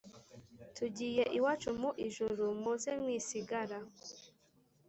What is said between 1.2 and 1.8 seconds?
iwacu